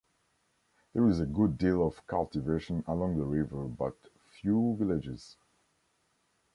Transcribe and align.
There 0.93 1.07
is 1.07 1.19
a 1.19 1.27
good 1.27 1.59
deal 1.59 1.85
of 1.85 2.07
cultivation 2.07 2.83
along 2.87 3.19
the 3.19 3.23
river, 3.23 3.65
but 3.65 3.95
few 4.39 4.75
villages. 4.75 5.37